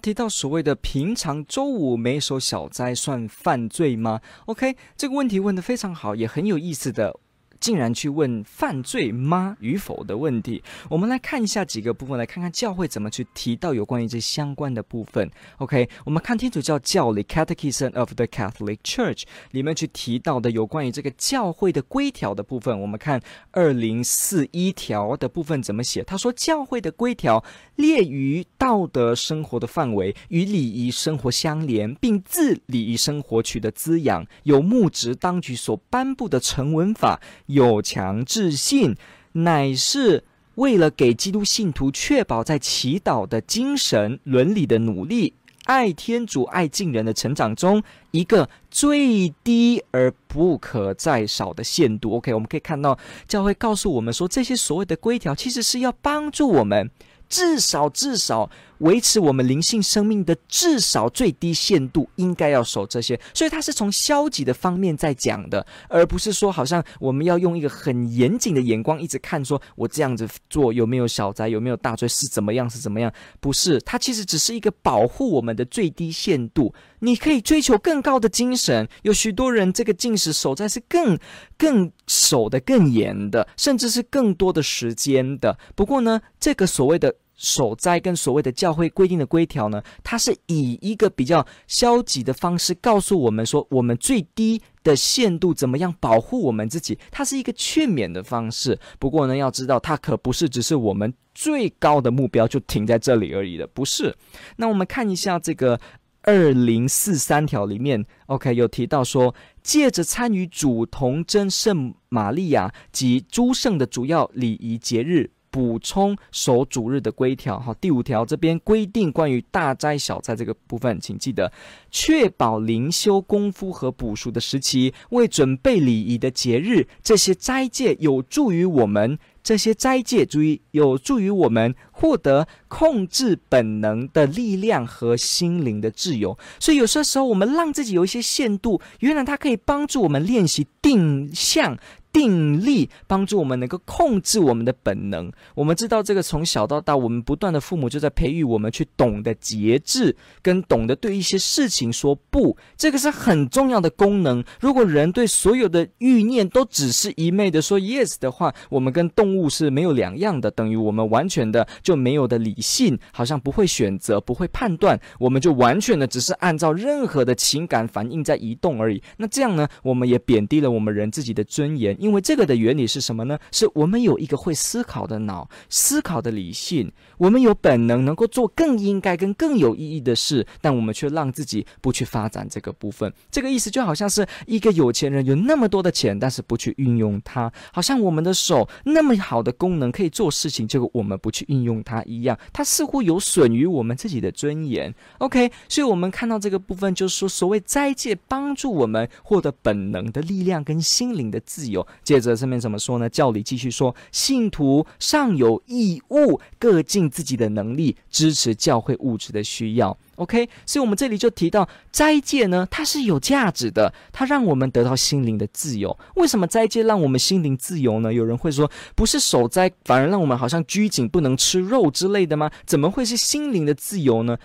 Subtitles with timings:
[0.00, 7.20] 提到所谓的平常周五没守小灾算犯罪吗？OK，这个问题问得非常好，也很有意思的。
[7.60, 15.30] 竟然去问犯罪吗与否的问题，我们来看一下几个部分，来看看教会怎么去提到有关于这相关的部分。
[15.58, 23.20] OK，我们看天主教教理 Catechism of the Catholic Church 里面去提到的有关于这个教会的规条的部分，我们看
[23.50, 26.02] 二零四一条的部分怎么写。
[26.02, 27.44] 他说，教会的规条
[27.76, 37.20] 列于道德生活的范围，与礼仪生活相连，并自礼仪生活取得滋养，有牧职当局所颁布的成文法。
[37.52, 38.96] 有强制性，
[39.32, 45.34] 乃是为了给基督信徒确保在祈祷的精神、伦理的努力、
[45.64, 52.16] 爱天主、爱近人的成长中，一个最低而不可再少的限度。
[52.16, 56.90] OK，我们可以看到教会告诉我们说，这些所谓的规条其实是要帮助我们。
[57.28, 63.18] 至少，至少维持我们灵性生命的至少最低限度，应该要守这些。
[63.32, 73.12] 所以，他是从消极的方面在讲的，而不是说好像我们要用一个很严谨的眼光一直看，说我这样子做有没有小灾，有没有大罪，是怎么样，是怎么样？
[73.40, 76.74] 不是，它其实只是一个保护我们的最低限度。
[77.00, 81.18] 你可以追求更高的精神，有许多人这个禁食守斋是更
[81.56, 85.58] 更守得更严的，甚至是更多的时间的。
[85.74, 98.78] 不过呢，这个所谓的守斋跟所谓的教会规定的规条呢，它是以一个比较消极的方式告诉我们说，我们最低的限度怎么样保护我们自己，它是一个劝勉的方式。
[98.98, 104.14] 不过呢，要知道它可不是只是我们最高的目标就停在这里而已的，不是。
[104.56, 105.80] 那我们看一下这个。
[106.22, 117.58] 二零四三条里面，OK，有提到说，借着参与主童真圣玛利亚及诸圣的主要礼仪节日，补充守主日的规条。
[117.58, 121.52] 好，第五条这边规定关于大斋小斋这个部分，请记得
[121.90, 129.18] 确保灵修功夫和补赎的时期，为准备礼仪的节日，这些斋戒有助于我们。
[129.42, 136.38] 这些斋戒，注意有助于我们获得控制本能的力量和心灵的自由。
[136.58, 141.78] 所以有些时候，我们让自己有一些限度，原来它可以帮助我们练习定向。
[142.12, 145.30] 定力帮助我们能够控制我们的本能。
[145.54, 154.42] 我们知道这个从小到大，我们不断的父母就在培育我们去懂得节制，跟懂得对一些事情说不，这个是很重要的功能。
[154.60, 169.02] 如果人对所有的欲念都只是一昧的说 yes 的话，我们跟动物是没有两样的，等于我们完全的就没有的理性，好像不会选择，不会判断，我们就完全的只是按照任何的情感反应在移动而已。
[169.18, 171.96] 那这样呢，我们也贬低了我们人自己的尊严。
[172.00, 173.38] 因为这个的原理是什么呢？
[173.52, 183.12] 是我们有一个会思考的脑，思考的理性，我们有本能能够做更应该跟更有意义的事，但我们却让自己不去发展这个部分。
[183.30, 194.94] 这个意思就好像是一个有钱人有那么多的钱，但是不去运用它，好像我们的手那么好的功能可以做事情，结果我们不去运用它一样，它似乎有损于我们自己的尊严。
[195.18, 201.86] OK，所以我们看到这个部分，就是说所谓斋戒帮助我们获得本能的力量跟心灵的自由。
[202.02, 203.08] 接着上面怎么说呢？
[203.08, 209.96] 教理继续说，信徒尚有义务各尽自己的能力支持教会物质的需要。
[210.16, 215.98] OK，所以我们这里就提到斋戒呢，它是有价值的，它让我们得到心灵的自由。
[216.16, 218.12] 为什么斋戒让我们心灵自由呢？
[218.12, 222.50] 有人会说，不是守斋反而让我们好像拘谨不能吃肉之类的吗？
[222.66, 224.36] 怎么会是心灵的自由呢？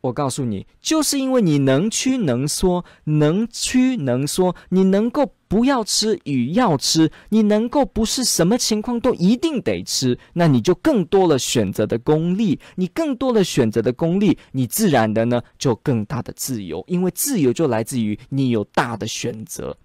[0.00, 19.76] 我告诉你，就是因为你能屈能缩，能屈能缩，你能够不要吃与要吃，你能够不是什么情况都一定得吃，那你就更多了选择的功力，你更多了选择的功力，你自然的呢就更大的自由，因为自由就来自于你有大的选择。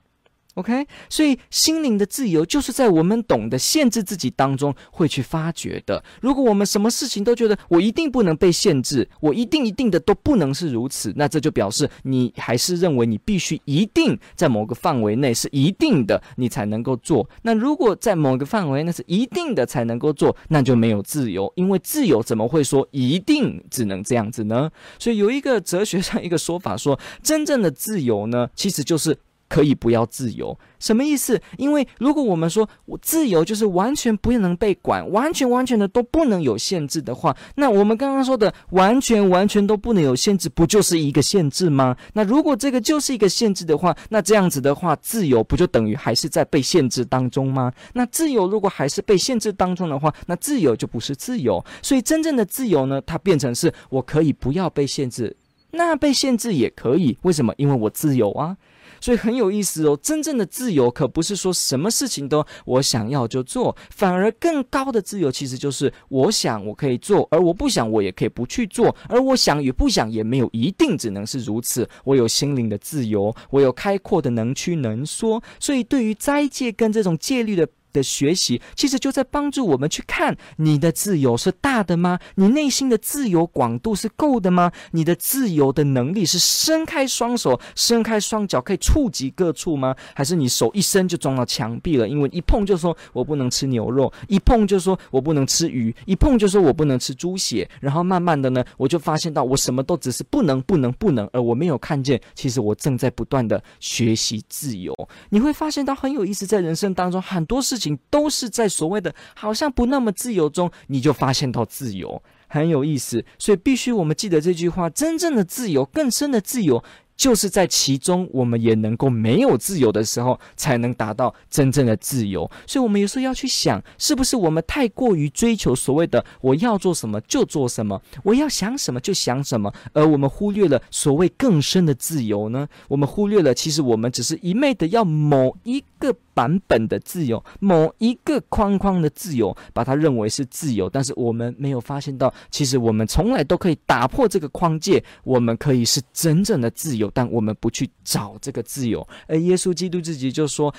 [0.56, 6.04] OK，所以心灵的自由就是在我们懂得限制自己当中会去发掘的。
[6.22, 17.28] 如果我们什么事情都觉得我一定不能被限制，我一定一定的都不能是如此，那这就表示你还是认为你必须一定在某个范围内是一定的，你才能够做。
[17.42, 24.70] 那如果在某个范围内是一定的才能够做，那就没有自由，因为自由怎么会说一定只能这样子呢？
[25.00, 29.18] 所以有一个哲学上一个说法说，真正的自由呢，其实就是。
[29.50, 31.40] 可以不要自由，什么意思？
[31.58, 41.96] 因为如果我们说我自由就是完全不能被管，完全完全的都不能有限制的话，那我们刚刚说的完全完全都不能有限制，不就是一个限制吗？
[42.14, 47.72] 那如果这个就是一个限制的话，那这样子的话，自由不就等于还是在被限制当中吗？
[47.94, 51.64] 那自由如果还是被限制当中的话，那自由就不是自由。
[51.84, 55.36] 所以真正的自由呢，它变成是我可以不要被限制，
[55.72, 57.54] 那被限制也可以，为什么？
[57.58, 58.58] 因为我自由啊。
[59.04, 71.86] 所以很有意思哦，真正的自由可不是说什么事情都我想要就做，反而更高的自由其实就是我想我可以做，而我不想我也可以不去做，而我想与不想也没有一定只能是如此。
[72.06, 75.44] 我有心灵的自由，我有开阔的能屈能缩。
[75.60, 77.68] 所以对于斋戒跟这种戒律的。
[77.94, 82.20] 的学习其实就在帮助我们去看你的自由是大的吗？
[82.36, 84.72] 你内心的自由广度是够的吗？
[84.92, 89.96] 你的自由的能力是伸开双手、伸开双脚可以触及各处吗？
[90.16, 92.08] 还是你手一伸就撞到墙壁了？
[92.10, 97.70] 因为一碰就说我不能吃牛肉，一碰就说我不能吃鱼，一碰就说我不能吃猪血。
[97.80, 104.96] 然后慢慢的呢，我就发现到我什么都只是不能、不能、不能，而我没有看见，其实我正在不断的学习自由。
[105.30, 107.83] 你会发现到很有意思，在人生当中很多事情。
[108.10, 113.24] 都是在所谓的好像不那么自由中，你就发现到自由，很有意思。
[113.38, 116.84] 所以必须我们记得这句话：真正的自由，更深的自由。
[117.16, 122.50] 就是在其中，我们也能够没有自由的时候，才能达到真正的自由。
[122.66, 132.68] 所以，我们有时候要去想，是不是我们太过于追求所谓的“我要做什么就做什么，我要想什么就想什么”，而我们忽略了所谓更深的自由呢？
[132.88, 140.90] 我们忽略了，其实我们只是一昧的要某一个版本的自由，某一个框框的自由，把它认为是自由。
[140.90, 147.12] 但是，我们没有发现到，其实我们从来都可以打破这个框界，我们可以是真正的自由。
[147.14, 150.74] 但我们不去找这个自由，而耶稣基督自己就说：“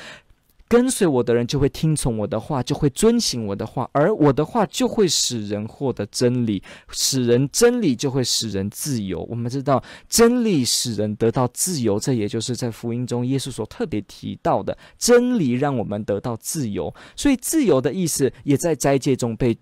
[0.67, 16.95] 跟随我的人就会听从我的话，就会遵行我的话，而我的话就会使人获得真理，使人真理就会使人自由。”我们知道真理使人得到自由，这也就是在福音中耶稣所特别提到的真理，让我们得到自由。
[17.15, 19.57] 所以自由的意思也在斋戒中被。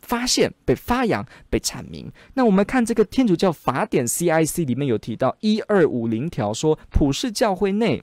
[0.00, 2.10] 发现被发扬被阐明。
[2.32, 8.02] 那我们看这个天主教法典 CIC 里面有提到一二五零条说，普世教会内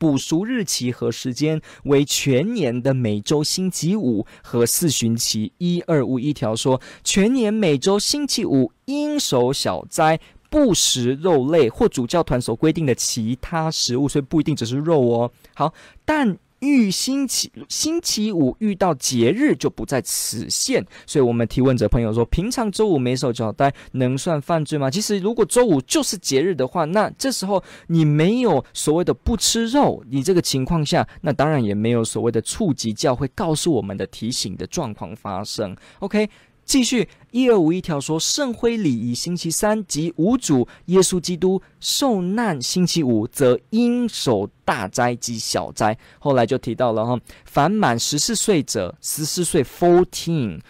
[0.00, 5.52] 补赎日期和时间为全年的每周星期五和四旬期。
[5.58, 10.18] 一二五一条说，全年每周星期五应守小斋，
[10.48, 15.30] 不食肉类或主教团所规定的其他食物，所以不一定只是肉哦。
[15.54, 15.74] 好，
[16.06, 16.38] 但。
[16.60, 24.90] 遇星期星期五遇到节日就不在此限，所以我们提问者朋友说，平常周五没守小斋能算犯罪吗？
[24.90, 35.76] 其实如果周五就是节日的话，那这时候你没有所谓的不吃肉，你这个情况下，那当然也没有所谓的触及教会告诉我们的提醒的状况发生。
[35.98, 36.28] OK。
[36.70, 45.98] 继续一二五一条说，圣灰礼仪星期三及五主耶稣基督受难星期五，则应守大斋及小斋。
[46.20, 50.60] 后来就提到了哈，凡满十四岁者，十四岁 fourteen。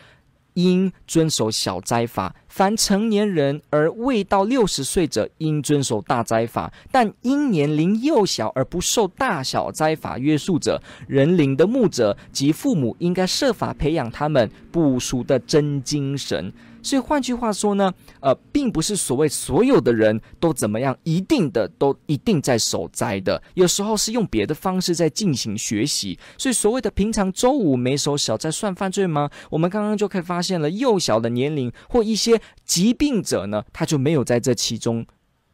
[0.55, 6.73] 应遵守小斋法，凡成年人而未到六十岁者，应遵守大斋法。
[6.91, 16.53] 但因年龄幼小而不受大小斋法约束者，人灵的牧者及父母应该设法培养他们不熟的真精神。
[16.83, 23.43] 所以换句话说呢，呃，并不是所谓所有的人都怎么样，一定的都一定在守斋的。
[23.55, 26.19] 有时候是用别的方式在进行学习。
[26.39, 29.31] 所以所谓的平常周五没守小在算犯罪吗？
[29.51, 35.05] 我们刚刚就可以发现了，幼小的年龄或一些疾病者呢，他就没有在这其中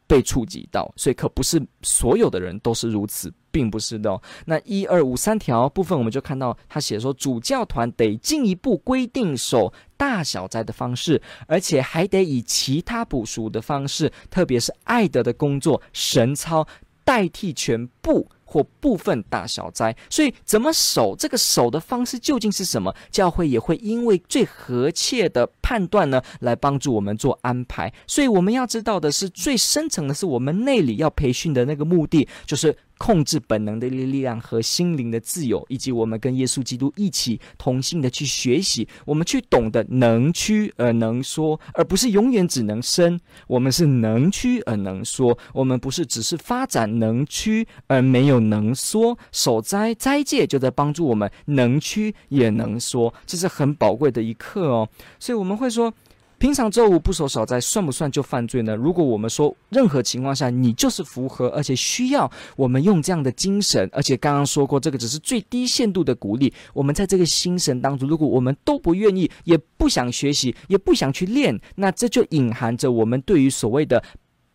[0.07, 0.91] 被触及到。
[0.95, 3.31] 所以可不是所有的人都是如此。
[3.49, 4.21] 并不是的哦。
[4.45, 16.67] 那一二五三条部分，我们就看到他写说，主教团得进一步规定守大小斋的方式，而且还得以其他补赎的方式，特别是爱德的工作、神操
[17.03, 18.29] 代替全部。
[18.57, 22.91] 或部分大小灾，所以怎么守这个守的方式究竟是什么？
[23.11, 27.93] 教会也会因为最和切的判断呢，来帮助我们做安排。
[28.07, 43.19] 所以我们要知道的是，最深层的是我们内里要培训的那个目的，就是控制本能的力量和心灵的自由，以及我们跟耶稣基督一起同性的去学习，我们去懂得能屈而能说，而不是永远只能伸。
[43.45, 48.47] 我们是能屈而能说，我们不是只是发展能屈而没有。
[48.47, 54.87] 能说守斋斋戒就在帮助我们能屈也能说，这是很宝贵的一课哦。
[55.19, 55.93] 所以我们会说，
[56.39, 58.75] 平常周五不守小斋算不算就犯罪呢？
[58.75, 74.03] 如果我们说任何情况下你就是符合，而且需要我们用这样的精神，而且刚刚说过这个只是最低限度的鼓励，我们在这个心神当中，如果我们都不愿意，也不想学习，也不想去练，那这就隐含着我们对于所谓的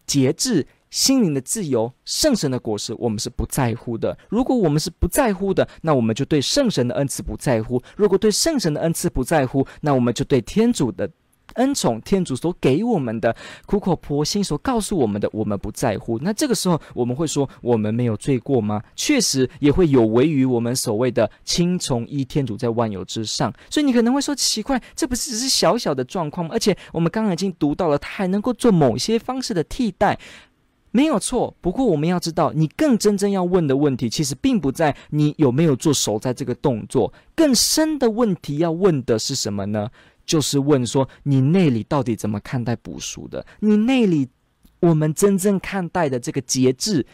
[0.06, 4.16] 节制、心灵的自由、圣神的果实，我们是不在乎的。
[4.28, 11.10] 如果我们是不在乎的，那我们就对圣神的恩赐不在乎；如果对圣神的恩赐不在乎，那我们就对天主的。
[11.54, 13.34] 恩宠，天主所给我们的
[13.66, 16.18] 苦口婆心所告诉我们的，我们不在乎。
[16.20, 18.82] 那这个时候，我们会说我们没有罪过吗？
[18.94, 23.52] 确实也会有违于我们所谓的亲从一天主在万有之上。
[23.70, 26.50] 所以你可能会说奇怪，这不是只是小小的状况吗？
[26.54, 30.18] 而且我们刚刚已经读到了，它还能够做某些方式的替代，
[30.90, 31.54] 没有错。
[31.60, 39.90] 不过我们要知道，你更真正要问的问题，其实并不在你有没有做守在这个动作，更深的问题要问的是什么呢？
[40.24, 43.44] 就是问说，你内里到底怎么看待补赎的？
[43.60, 44.28] 你内里，
[44.80, 47.06] 我们真正看待的这个节制，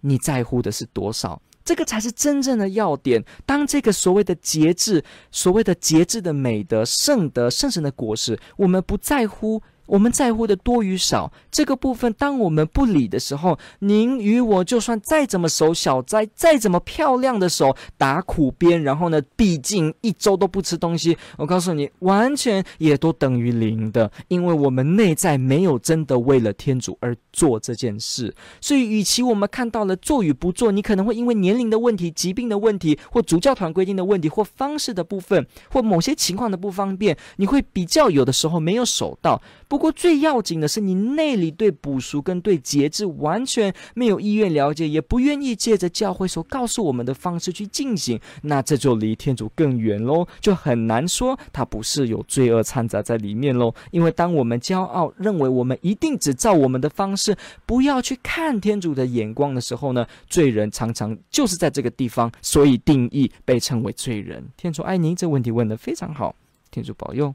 [0.00, 1.40] 你在乎的是多少？
[1.64, 3.24] 这个才是真正的要点。
[3.44, 9.62] 当这个所谓的节制，所谓的节制的美德、圣德、圣神的果实，我们不在乎。
[9.90, 28.32] 我们在乎的多与少这个部分，当我们不理的时候，您与我就算再怎么守小斋，再怎么漂亮的守打苦边，然后呢，毕竟一周都不吃东西，我告诉你，完全也都等于零的，因为我们内在没有真的为了天主而做这件事。
[28.60, 39.42] 所以，与其我们看到了做与不做，你可能会因为年龄的问题、疾病的问题，或主教团规定的问题，或方式的部分，或某些情况的不方便，你会比较有的时候没有守到。
[39.66, 53.74] 不不过最要紧的是，你内里对补赎跟对节制完全没有意愿了解，也不愿意借着教会所告诉我们的方式去进行，那这就离天主更远喽，就很难说他不是有罪恶掺杂在里面喽。
[53.90, 57.34] 因为当我们骄傲，认为我们一定只照我们的方式，
[57.64, 64.46] 不要去看天主的眼光的时候呢，罪人常常就是在这个地方，所以定义被称为罪人。
[64.58, 66.34] 天主爱您，这问题问得非常好，
[66.70, 67.34] 天主保佑。